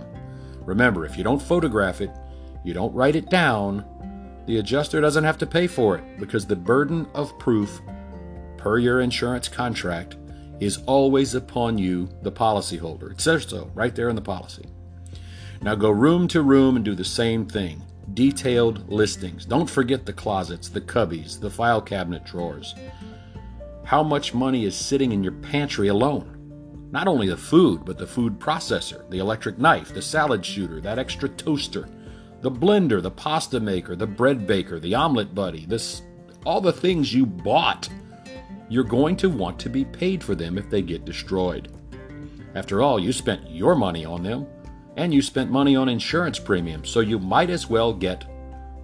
Remember, 0.62 1.06
if 1.06 1.18
you 1.18 1.24
don't 1.26 1.42
photograph 1.42 2.00
it, 2.00 2.12
you 2.64 2.74
don't 2.74 2.94
write 2.94 3.18
it 3.18 3.30
down, 3.30 3.84
the 4.46 4.58
adjuster 4.58 5.02
doesn't 5.02 5.24
have 5.24 5.38
to 5.40 5.48
pay 5.48 5.68
for 5.68 5.98
it 5.98 6.20
because 6.20 6.46
the 6.46 6.56
burden 6.56 7.08
of 7.14 7.38
proof 7.40 7.82
per 8.58 8.78
your 8.78 9.02
insurance 9.02 9.48
contract 9.48 10.16
is 10.60 10.82
always 10.86 11.36
upon 11.36 11.78
you, 11.78 12.10
the 12.22 12.32
policyholder. 12.32 13.12
It 13.12 13.22
says 13.22 13.44
so 13.44 13.70
right 13.74 13.96
there 13.96 14.10
in 14.10 14.16
the 14.16 14.22
policy. 14.22 14.66
Now 15.62 15.76
go 15.76 15.90
room 15.90 16.28
to 16.30 16.42
room 16.42 16.76
and 16.76 16.86
do 16.86 16.96
the 16.96 17.04
same 17.04 17.46
thing. 17.46 17.82
Detailed 18.14 18.88
listings. 18.88 19.46
Don't 19.46 19.70
forget 19.70 20.06
the 20.06 20.14
closets, 20.14 20.70
the 20.70 20.82
cubbies, 20.82 21.40
the 21.40 21.50
file 21.50 21.82
cabinet 21.82 22.24
drawers. 22.24 22.76
How 23.84 24.04
much 24.04 24.34
money 24.34 24.66
is 24.66 24.76
sitting 24.76 25.12
in 25.12 25.24
your 25.24 25.34
pantry 25.34 25.88
alone? 25.88 26.32
Not 26.92 27.08
only 27.08 27.28
the 27.28 27.38
food, 27.38 27.84
but 27.84 27.98
the 27.98 28.08
food 28.08 28.40
processor, 28.40 29.10
the 29.10 29.20
electric 29.20 29.58
knife, 29.58 29.94
the 29.94 30.02
salad 30.02 30.46
shooter, 30.46 30.80
that 30.82 31.00
extra 31.00 31.28
toaster, 31.30 31.90
the 32.46 32.52
blender, 32.52 33.02
the 33.02 33.10
pasta 33.10 33.60
maker, 33.60 33.96
the 33.96 34.06
bread 34.06 34.46
baker, 34.46 34.80
the 34.80 34.94
omelet 34.94 35.34
buddy, 35.34 35.66
this 35.66 36.04
all 36.46 36.62
the 36.62 36.72
things 36.72 37.12
you 37.12 37.26
bought. 37.26 37.90
You're 38.70 38.84
going 38.84 39.16
to 39.18 39.32
want 39.32 39.58
to 39.62 39.70
be 39.70 39.84
paid 39.84 40.24
for 40.24 40.36
them 40.36 40.60
if 40.60 40.70
they 40.70 40.84
get 40.84 41.06
destroyed. 41.06 41.76
After 42.54 42.84
all, 42.84 43.00
you 43.00 43.12
spent 43.14 43.50
your 43.50 43.74
money 43.74 44.06
on 44.06 44.22
them, 44.22 44.46
and 44.96 45.12
you 45.12 45.24
spent 45.24 45.50
money 45.50 45.76
on 45.76 45.90
insurance 45.90 46.38
premiums, 46.38 46.88
so 46.88 47.00
you 47.00 47.18
might 47.18 47.50
as 47.50 47.68
well 47.68 47.92
get 47.92 48.26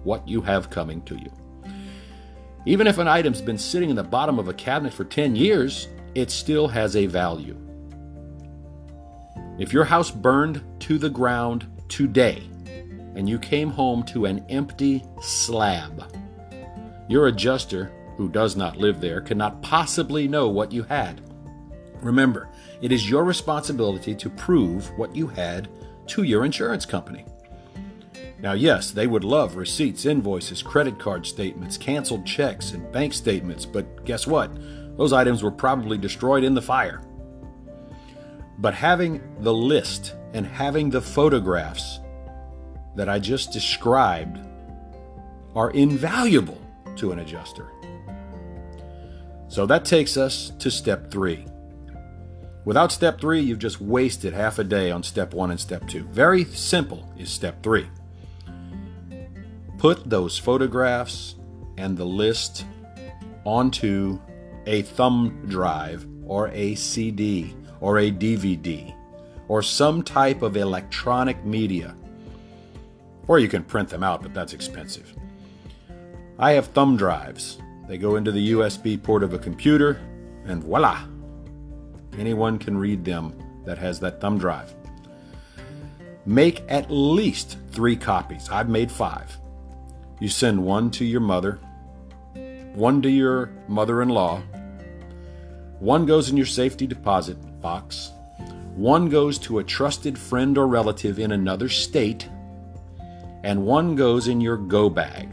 what 0.02 0.26
you 0.26 0.40
have 0.40 0.68
coming 0.68 1.00
to 1.02 1.14
you. 1.14 1.30
Even 2.66 2.88
if 2.88 2.98
an 2.98 3.06
item's 3.06 3.40
been 3.40 3.58
sitting 3.58 3.90
in 3.90 3.96
the 3.96 4.02
bottom 4.02 4.40
of 4.40 4.48
a 4.48 4.54
cabinet 4.54 4.92
for 4.92 5.04
10 5.04 5.36
years, 5.36 5.86
it 6.16 6.32
still 6.32 6.66
has 6.66 6.96
a 6.96 7.06
value. 7.06 7.56
If 9.56 9.72
your 9.72 9.84
house 9.84 10.10
burned 10.10 10.64
to 10.80 10.98
the 10.98 11.10
ground 11.10 11.68
today, 11.88 12.42
and 13.14 13.28
you 13.28 13.38
came 13.38 13.70
home 13.70 14.02
to 14.04 14.24
an 14.26 14.44
empty 14.48 15.04
slab. 15.20 16.12
Your 17.08 17.26
adjuster, 17.26 17.92
who 18.16 18.28
does 18.28 18.56
not 18.56 18.76
live 18.76 19.00
there, 19.00 19.20
cannot 19.20 19.62
possibly 19.62 20.28
know 20.28 20.48
what 20.48 20.72
you 20.72 20.82
had. 20.84 21.20
Remember, 22.00 22.48
it 22.80 22.92
is 22.92 23.08
your 23.08 23.24
responsibility 23.24 24.14
to 24.14 24.30
prove 24.30 24.90
what 24.98 25.14
you 25.14 25.26
had 25.26 25.68
to 26.08 26.22
your 26.22 26.44
insurance 26.44 26.84
company. 26.84 27.24
Now, 28.40 28.54
yes, 28.54 28.90
they 28.90 29.06
would 29.06 29.22
love 29.22 29.54
receipts, 29.54 30.04
invoices, 30.04 30.62
credit 30.62 30.98
card 30.98 31.24
statements, 31.24 31.76
canceled 31.76 32.26
checks, 32.26 32.72
and 32.72 32.90
bank 32.90 33.14
statements, 33.14 33.64
but 33.64 34.04
guess 34.04 34.26
what? 34.26 34.50
Those 34.96 35.12
items 35.12 35.44
were 35.44 35.52
probably 35.52 35.96
destroyed 35.96 36.42
in 36.42 36.54
the 36.54 36.60
fire. 36.60 37.02
But 38.58 38.74
having 38.74 39.22
the 39.40 39.54
list 39.54 40.16
and 40.34 40.44
having 40.44 40.90
the 40.90 41.00
photographs 41.00 42.00
that 42.96 43.08
I 43.08 43.18
just 43.18 43.52
described 43.52 44.38
are 45.54 45.70
invaluable 45.70 46.60
to 46.96 47.12
an 47.12 47.18
adjuster. 47.18 47.68
So 49.48 49.66
that 49.66 49.84
takes 49.84 50.16
us 50.16 50.50
to 50.58 50.70
step 50.70 51.10
three. 51.10 51.46
Without 52.64 52.92
step 52.92 53.20
three, 53.20 53.40
you've 53.40 53.58
just 53.58 53.80
wasted 53.80 54.32
half 54.32 54.58
a 54.58 54.64
day 54.64 54.90
on 54.90 55.02
step 55.02 55.34
one 55.34 55.50
and 55.50 55.60
step 55.60 55.86
two. 55.88 56.04
Very 56.04 56.44
simple 56.44 57.12
is 57.18 57.28
step 57.28 57.62
three. 57.62 57.88
Put 59.78 60.08
those 60.08 60.38
photographs 60.38 61.34
and 61.76 61.96
the 61.96 62.04
list 62.04 62.64
onto 63.44 64.20
a 64.66 64.82
thumb 64.82 65.44
drive 65.48 66.06
or 66.24 66.48
a 66.48 66.74
CD 66.76 67.54
or 67.80 67.98
a 67.98 68.10
DVD 68.10 68.94
or 69.48 69.60
some 69.60 70.02
type 70.02 70.42
of 70.42 70.56
electronic 70.56 71.44
media 71.44 71.96
or 73.28 73.38
you 73.38 73.48
can 73.48 73.62
print 73.62 73.88
them 73.88 74.02
out, 74.02 74.22
but 74.22 74.34
that's 74.34 74.52
expensive. 74.52 75.14
I 76.38 76.52
have 76.52 76.66
thumb 76.68 76.96
drives. 76.96 77.58
They 77.88 77.98
go 77.98 78.16
into 78.16 78.32
the 78.32 78.52
USB 78.52 79.00
port 79.02 79.22
of 79.22 79.34
a 79.34 79.38
computer, 79.38 80.00
and 80.44 80.62
voila! 80.62 81.04
Anyone 82.18 82.58
can 82.58 82.76
read 82.76 83.04
them 83.04 83.34
that 83.64 83.78
has 83.78 84.00
that 84.00 84.20
thumb 84.20 84.38
drive. 84.38 84.74
Make 86.26 86.62
at 86.68 86.90
least 86.90 87.58
three 87.70 87.96
copies. 87.96 88.48
I've 88.50 88.68
made 88.68 88.90
five. 88.90 89.36
You 90.20 90.28
send 90.28 90.62
one 90.62 90.90
to 90.92 91.04
your 91.04 91.20
mother, 91.20 91.58
one 92.74 93.02
to 93.02 93.10
your 93.10 93.50
mother 93.68 94.02
in 94.02 94.08
law, 94.08 94.42
one 95.80 96.06
goes 96.06 96.30
in 96.30 96.36
your 96.36 96.46
safety 96.46 96.86
deposit 96.86 97.36
box, 97.60 98.12
one 98.76 99.08
goes 99.08 99.38
to 99.40 99.58
a 99.58 99.64
trusted 99.64 100.16
friend 100.16 100.56
or 100.56 100.68
relative 100.68 101.18
in 101.18 101.32
another 101.32 101.68
state 101.68 102.28
and 103.42 103.64
one 103.64 103.96
goes 103.96 104.28
in 104.28 104.40
your 104.40 104.56
go 104.56 104.88
bag. 104.88 105.28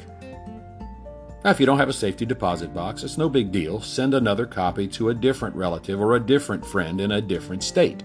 Now, 1.43 1.51
if 1.51 1.59
you 1.59 1.65
don't 1.65 1.77
have 1.77 1.89
a 1.89 1.93
safety 1.93 2.25
deposit 2.25 2.73
box, 2.73 3.03
it's 3.03 3.17
no 3.17 3.29
big 3.29 3.51
deal. 3.51 3.79
Send 3.79 4.13
another 4.13 4.45
copy 4.45 4.87
to 4.89 5.09
a 5.09 5.13
different 5.13 5.55
relative 5.55 6.01
or 6.01 6.15
a 6.15 6.19
different 6.19 6.65
friend 6.65 6.99
in 6.99 7.13
a 7.13 7.21
different 7.21 7.63
state. 7.63 8.03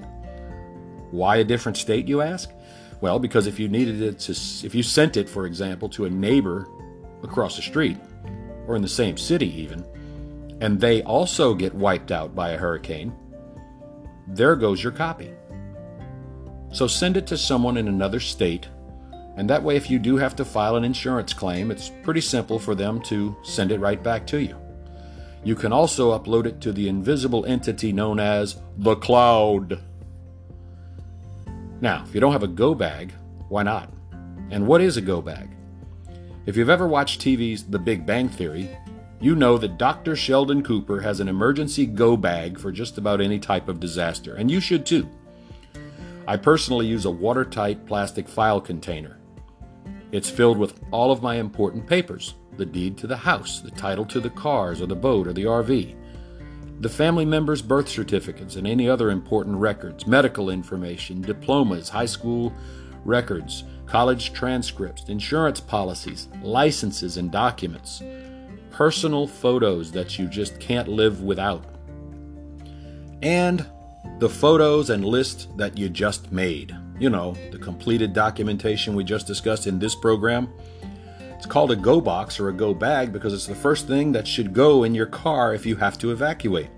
Why 1.10 1.36
a 1.36 1.44
different 1.44 1.76
state, 1.76 2.06
you 2.06 2.20
ask? 2.20 2.50
Well, 3.00 3.18
because 3.18 3.46
if 3.46 3.58
you 3.58 3.68
needed 3.68 4.00
it 4.02 4.18
to, 4.20 4.32
if 4.64 4.74
you 4.74 4.82
sent 4.82 5.16
it, 5.16 5.28
for 5.28 5.46
example, 5.46 5.88
to 5.90 6.04
a 6.04 6.10
neighbor 6.10 6.68
across 7.22 7.56
the 7.56 7.62
street, 7.62 7.98
or 8.68 8.76
in 8.76 8.82
the 8.82 8.88
same 8.88 9.16
city 9.16 9.52
even, 9.60 9.84
and 10.60 10.80
they 10.80 11.02
also 11.02 11.54
get 11.54 11.74
wiped 11.74 12.12
out 12.12 12.34
by 12.34 12.50
a 12.50 12.56
hurricane, 12.56 13.12
there 14.28 14.56
goes 14.56 14.82
your 14.82 14.92
copy. 14.92 15.30
So 16.72 16.86
send 16.86 17.16
it 17.16 17.26
to 17.28 17.36
someone 17.36 17.76
in 17.76 17.88
another 17.88 18.20
state 18.20 18.68
and 19.36 19.50
that 19.50 19.62
way, 19.62 19.76
if 19.76 19.90
you 19.90 19.98
do 19.98 20.16
have 20.16 20.36
to 20.36 20.44
file 20.44 20.76
an 20.76 20.84
insurance 20.84 21.32
claim, 21.32 21.70
it's 21.70 21.90
pretty 22.02 22.20
simple 22.20 22.58
for 22.58 22.74
them 22.74 23.00
to 23.02 23.36
send 23.42 23.72
it 23.72 23.80
right 23.80 24.02
back 24.02 24.26
to 24.28 24.40
you. 24.40 24.56
You 25.42 25.54
can 25.54 25.72
also 25.72 26.16
upload 26.18 26.46
it 26.46 26.60
to 26.62 26.72
the 26.72 26.88
invisible 26.88 27.44
entity 27.44 27.92
known 27.92 28.20
as 28.20 28.60
the 28.78 28.96
cloud. 28.96 29.80
Now, 31.80 32.04
if 32.06 32.14
you 32.14 32.20
don't 32.20 32.32
have 32.32 32.44
a 32.44 32.48
go 32.48 32.74
bag, 32.74 33.12
why 33.48 33.62
not? 33.62 33.92
And 34.50 34.66
what 34.66 34.80
is 34.80 34.96
a 34.96 35.02
go 35.02 35.20
bag? 35.20 35.50
If 36.46 36.56
you've 36.56 36.70
ever 36.70 36.86
watched 36.86 37.20
TV's 37.20 37.64
The 37.64 37.78
Big 37.78 38.06
Bang 38.06 38.28
Theory, 38.28 38.70
you 39.20 39.34
know 39.34 39.58
that 39.58 39.78
Dr. 39.78 40.14
Sheldon 40.14 40.62
Cooper 40.62 41.00
has 41.00 41.18
an 41.18 41.28
emergency 41.28 41.86
go 41.86 42.16
bag 42.16 42.58
for 42.58 42.70
just 42.70 42.98
about 42.98 43.20
any 43.20 43.38
type 43.38 43.68
of 43.68 43.80
disaster, 43.80 44.34
and 44.34 44.50
you 44.50 44.60
should 44.60 44.86
too. 44.86 45.08
I 46.26 46.36
personally 46.36 46.86
use 46.86 47.04
a 47.04 47.10
watertight 47.10 47.86
plastic 47.86 48.28
file 48.28 48.60
container. 48.60 49.18
It's 50.14 50.30
filled 50.30 50.58
with 50.58 50.80
all 50.92 51.10
of 51.10 51.22
my 51.22 51.34
important 51.34 51.88
papers 51.88 52.34
the 52.56 52.64
deed 52.64 52.96
to 52.98 53.08
the 53.08 53.16
house, 53.16 53.58
the 53.58 53.72
title 53.72 54.04
to 54.04 54.20
the 54.20 54.30
cars 54.30 54.80
or 54.80 54.86
the 54.86 54.94
boat 54.94 55.26
or 55.26 55.32
the 55.32 55.42
RV, 55.42 55.96
the 56.78 56.88
family 56.88 57.24
members' 57.24 57.60
birth 57.60 57.88
certificates 57.88 58.54
and 58.54 58.64
any 58.64 58.88
other 58.88 59.10
important 59.10 59.56
records, 59.56 60.06
medical 60.06 60.50
information, 60.50 61.20
diplomas, 61.20 61.88
high 61.88 62.06
school 62.06 62.52
records, 63.04 63.64
college 63.86 64.32
transcripts, 64.32 65.08
insurance 65.08 65.58
policies, 65.58 66.28
licenses 66.44 67.16
and 67.16 67.32
documents, 67.32 68.00
personal 68.70 69.26
photos 69.26 69.90
that 69.90 70.16
you 70.16 70.28
just 70.28 70.60
can't 70.60 70.86
live 70.86 71.24
without, 71.24 71.64
and 73.20 73.66
the 74.20 74.28
photos 74.28 74.90
and 74.90 75.04
list 75.04 75.48
that 75.56 75.76
you 75.76 75.88
just 75.88 76.30
made 76.30 76.72
you 76.98 77.10
know, 77.10 77.36
the 77.50 77.58
completed 77.58 78.12
documentation 78.12 78.94
we 78.94 79.04
just 79.04 79.26
discussed 79.26 79.66
in 79.66 79.78
this 79.78 79.94
program. 79.94 80.52
It's 81.36 81.46
called 81.46 81.72
a 81.72 81.76
go 81.76 82.00
box 82.00 82.38
or 82.38 82.48
a 82.48 82.52
go 82.52 82.72
bag 82.72 83.12
because 83.12 83.34
it's 83.34 83.46
the 83.46 83.54
first 83.54 83.86
thing 83.86 84.12
that 84.12 84.26
should 84.26 84.52
go 84.52 84.84
in 84.84 84.94
your 84.94 85.06
car 85.06 85.54
if 85.54 85.66
you 85.66 85.76
have 85.76 85.98
to 85.98 86.10
evacuate. 86.10 86.70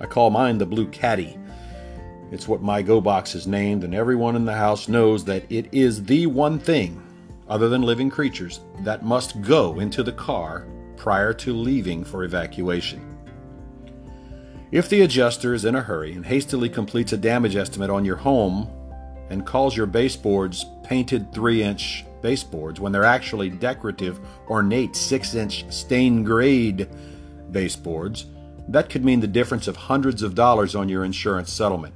I 0.00 0.06
call 0.06 0.30
mine 0.30 0.58
the 0.58 0.66
Blue 0.66 0.88
Caddy. 0.88 1.38
It's 2.30 2.46
what 2.46 2.60
my 2.60 2.82
Go 2.82 3.00
Box 3.00 3.34
is 3.34 3.46
named, 3.46 3.84
and 3.84 3.94
everyone 3.94 4.36
in 4.36 4.44
the 4.44 4.54
house 4.54 4.86
knows 4.86 5.24
that 5.24 5.50
it 5.50 5.68
is 5.72 6.04
the 6.04 6.26
one 6.26 6.58
thing, 6.58 7.02
other 7.48 7.70
than 7.70 7.82
living 7.82 8.10
creatures, 8.10 8.60
that 8.80 9.04
must 9.04 9.40
go 9.40 9.80
into 9.80 10.02
the 10.02 10.12
car 10.12 10.66
prior 10.96 11.32
to 11.32 11.54
leaving 11.54 12.04
for 12.04 12.24
evacuation. 12.24 13.02
If 14.70 14.90
the 14.90 15.00
adjuster 15.00 15.54
is 15.54 15.64
in 15.64 15.74
a 15.74 15.80
hurry 15.80 16.12
and 16.12 16.26
hastily 16.26 16.68
completes 16.68 17.14
a 17.14 17.16
damage 17.16 17.56
estimate 17.56 17.88
on 17.88 18.04
your 18.04 18.16
home 18.16 18.70
and 19.30 19.46
calls 19.46 19.76
your 19.76 19.86
baseboards 19.86 20.64
painted 20.82 21.32
3 21.32 21.62
inch 21.62 22.04
baseboards 22.22 22.80
when 22.80 22.92
they're 22.92 23.04
actually 23.04 23.50
decorative, 23.50 24.20
ornate 24.48 24.96
6 24.96 25.34
inch 25.34 25.64
stain 25.72 26.24
grade 26.24 26.88
baseboards, 27.50 28.26
that 28.68 28.90
could 28.90 29.04
mean 29.04 29.20
the 29.20 29.26
difference 29.26 29.68
of 29.68 29.76
hundreds 29.76 30.22
of 30.22 30.34
dollars 30.34 30.74
on 30.74 30.88
your 30.88 31.04
insurance 31.04 31.52
settlement. 31.52 31.94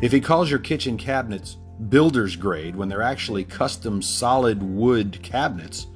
If 0.00 0.12
he 0.12 0.20
calls 0.20 0.50
your 0.50 0.58
kitchen 0.58 0.96
cabinets 0.96 1.56
builder's 1.88 2.36
grade 2.36 2.76
when 2.76 2.88
they're 2.88 3.02
actually 3.02 3.44
custom 3.44 4.02
solid 4.02 4.62
wood 4.62 5.18
cabinets, 5.22 5.86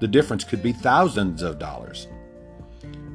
the 0.00 0.08
difference 0.08 0.44
could 0.44 0.62
be 0.62 0.72
thousands 0.72 1.42
of 1.42 1.58
dollars. 1.58 2.08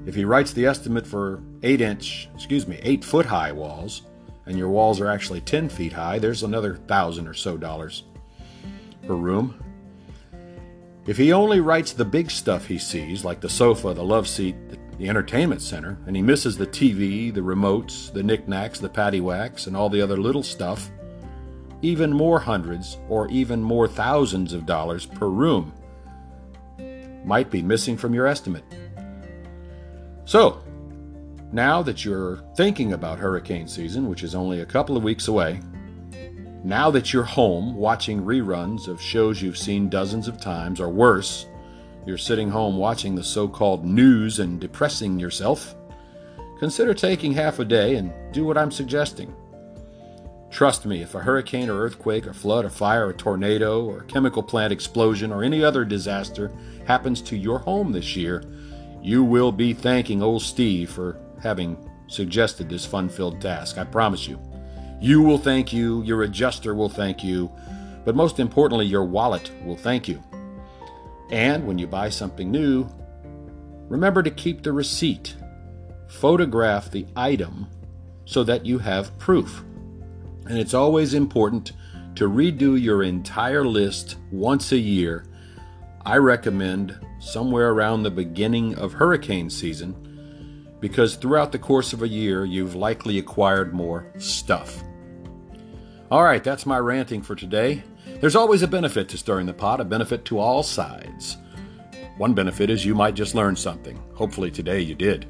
If 0.05 0.15
he 0.15 0.25
writes 0.25 0.53
the 0.53 0.65
estimate 0.65 1.05
for 1.05 1.43
8 1.61 1.81
inch, 1.81 2.29
excuse 2.33 2.67
me, 2.67 2.79
8 2.81 3.03
foot 3.03 3.25
high 3.25 3.51
walls, 3.51 4.03
and 4.49 4.57
your 4.57 4.69
walls 4.69 4.99
are 4.99 5.07
actually 5.07 5.41
10 5.41 5.69
feet 5.69 5.93
high, 5.93 6.17
there's 6.17 6.41
another 6.43 6.75
thousand 6.75 7.27
or 7.27 7.35
so 7.35 7.55
dollars 7.55 8.03
per 9.05 9.13
room. 9.13 9.63
If 11.05 11.17
he 11.17 11.31
only 11.31 11.59
writes 11.59 11.93
the 11.93 12.03
big 12.03 12.29
stuff 12.29 12.65
he 12.65 12.79
sees, 12.79 13.23
like 13.23 13.39
the 13.41 13.49
sofa, 13.49 13.93
the 13.93 14.03
love 14.03 14.27
seat, 14.27 14.55
the 14.97 15.07
entertainment 15.07 15.61
center, 15.61 15.97
and 16.07 16.15
he 16.15 16.21
misses 16.21 16.57
the 16.57 16.67
TV, 16.67 17.33
the 17.33 17.41
remotes, 17.41 18.11
the 18.11 18.23
knickknacks, 18.23 18.79
the 18.79 18.89
paddywhacks, 18.89 19.67
and 19.67 19.77
all 19.77 19.89
the 19.89 20.01
other 20.01 20.17
little 20.17 20.43
stuff, 20.43 20.89
even 21.81 22.11
more 22.11 22.39
hundreds 22.39 22.97
or 23.07 23.29
even 23.29 23.61
more 23.61 23.87
thousands 23.87 24.51
of 24.51 24.65
dollars 24.65 25.05
per 25.05 25.27
room 25.27 25.71
might 27.23 27.51
be 27.51 27.61
missing 27.61 27.95
from 27.95 28.13
your 28.13 28.25
estimate. 28.25 28.63
So, 30.25 30.63
now 31.51 31.81
that 31.81 32.05
you're 32.05 32.43
thinking 32.55 32.93
about 32.93 33.19
hurricane 33.19 33.67
season, 33.67 34.07
which 34.07 34.23
is 34.23 34.35
only 34.35 34.61
a 34.61 34.65
couple 34.65 34.95
of 34.95 35.03
weeks 35.03 35.27
away, 35.27 35.59
now 36.63 36.91
that 36.91 37.13
you're 37.13 37.23
home 37.23 37.75
watching 37.75 38.21
reruns 38.21 38.87
of 38.87 39.01
shows 39.01 39.41
you've 39.41 39.57
seen 39.57 39.89
dozens 39.89 40.27
of 40.27 40.39
times, 40.39 40.79
or 40.79 40.89
worse, 40.89 41.47
you're 42.05 42.17
sitting 42.17 42.49
home 42.49 42.77
watching 42.77 43.15
the 43.15 43.23
so 43.23 43.47
called 43.47 43.85
news 43.85 44.39
and 44.39 44.59
depressing 44.59 45.19
yourself, 45.19 45.75
consider 46.59 46.93
taking 46.93 47.33
half 47.33 47.59
a 47.59 47.65
day 47.65 47.95
and 47.95 48.13
do 48.33 48.45
what 48.45 48.57
I'm 48.57 48.71
suggesting. 48.71 49.33
Trust 50.51 50.85
me, 50.85 51.01
if 51.01 51.15
a 51.15 51.19
hurricane 51.19 51.69
or 51.69 51.79
earthquake 51.79 52.25
or 52.27 52.33
flood 52.33 52.65
or 52.65 52.69
fire 52.69 53.07
or 53.07 53.13
tornado 53.13 53.85
or 53.85 54.01
chemical 54.01 54.41
plant 54.43 54.73
explosion 54.73 55.31
or 55.31 55.43
any 55.43 55.63
other 55.63 55.85
disaster 55.85 56.51
happens 56.85 57.21
to 57.21 57.37
your 57.37 57.59
home 57.59 57.91
this 57.91 58.15
year, 58.15 58.43
you 59.01 59.23
will 59.23 59.51
be 59.51 59.73
thanking 59.73 60.21
old 60.21 60.41
Steve 60.41 60.89
for 60.89 61.17
having 61.41 61.77
suggested 62.07 62.69
this 62.69 62.85
fun 62.85 63.09
filled 63.09 63.39
task. 63.41 63.77
I 63.77 63.83
promise 63.83 64.27
you. 64.27 64.39
You 65.01 65.21
will 65.21 65.37
thank 65.37 65.71
you, 65.71 66.03
your 66.03 66.23
adjuster 66.23 66.75
will 66.75 66.89
thank 66.89 67.23
you, 67.23 67.49
but 68.03 68.15
most 68.15 68.39
importantly, 68.39 68.85
your 68.85 69.05
wallet 69.05 69.51
will 69.63 69.77
thank 69.77 70.07
you. 70.07 70.21
And 71.31 71.65
when 71.65 71.77
you 71.77 71.87
buy 71.87 72.09
something 72.09 72.51
new, 72.51 72.87
remember 73.87 74.23
to 74.23 74.31
keep 74.31 74.63
the 74.63 74.73
receipt. 74.73 75.35
Photograph 76.07 76.89
the 76.91 77.05
item 77.15 77.67
so 78.25 78.43
that 78.43 78.65
you 78.65 78.79
have 78.79 79.17
proof. 79.19 79.63
And 80.47 80.57
it's 80.57 80.73
always 80.73 81.13
important 81.13 81.73
to 82.15 82.27
redo 82.27 82.81
your 82.81 83.03
entire 83.03 83.63
list 83.63 84.17
once 84.31 84.71
a 84.71 84.77
year. 84.77 85.25
I 86.05 86.17
recommend 86.17 86.99
somewhere 87.19 87.69
around 87.69 88.03
the 88.03 88.11
beginning 88.11 88.75
of 88.75 88.93
hurricane 88.93 89.49
season 89.49 90.08
because 90.79 91.15
throughout 91.15 91.51
the 91.51 91.59
course 91.59 91.93
of 91.93 92.01
a 92.01 92.07
year, 92.07 92.45
you've 92.45 92.75
likely 92.75 93.19
acquired 93.19 93.73
more 93.73 94.11
stuff. 94.17 94.83
All 96.11 96.23
right, 96.23 96.43
that's 96.43 96.65
my 96.65 96.77
ranting 96.79 97.21
for 97.21 97.35
today. 97.35 97.83
There's 98.19 98.35
always 98.35 98.63
a 98.63 98.67
benefit 98.67 99.07
to 99.09 99.17
stirring 99.17 99.45
the 99.45 99.53
pot, 99.53 99.79
a 99.79 99.85
benefit 99.85 100.25
to 100.25 100.39
all 100.39 100.63
sides. 100.63 101.37
One 102.17 102.33
benefit 102.33 102.69
is 102.69 102.85
you 102.85 102.95
might 102.95 103.13
just 103.13 103.35
learn 103.35 103.55
something. 103.55 104.01
Hopefully, 104.13 104.51
today 104.51 104.81
you 104.81 104.95
did. 104.95 105.27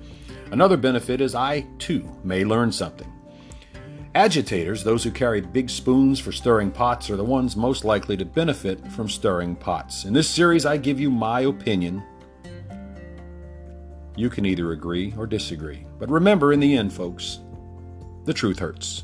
Another 0.51 0.77
benefit 0.77 1.21
is 1.21 1.35
I, 1.35 1.67
too, 1.77 2.09
may 2.23 2.43
learn 2.43 2.71
something. 2.71 3.12
Agitators, 4.15 4.83
those 4.83 5.03
who 5.03 5.12
carry 5.12 5.39
big 5.39 5.69
spoons 5.69 6.19
for 6.19 6.31
stirring 6.31 6.71
pots, 6.71 7.12
are 7.12 7.15
the 7.15 7.23
ones 7.23 7.55
most 7.55 7.85
likely 7.85 8.17
to 8.17 8.25
benefit 8.25 8.83
from 8.91 9.07
stirring 9.07 9.55
pots. 9.55 10.05
In 10.05 10.13
this 10.13 10.27
series, 10.27 10.65
I 10.65 10.77
give 10.77 10.99
you 10.99 11.12
my 11.12 11.41
opinion. 11.41 12.03
You 14.19 14.29
can 14.29 14.45
either 14.45 14.73
agree 14.73 15.13
or 15.17 15.25
disagree. 15.25 15.86
But 15.97 16.10
remember, 16.10 16.51
in 16.51 16.60
the 16.60 16.75
end, 16.75 16.91
folks, 16.91 17.39
the 18.25 18.34
truth 18.34 18.60
hurts. 18.60 19.03